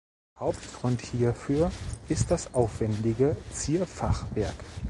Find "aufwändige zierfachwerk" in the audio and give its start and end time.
2.55-4.55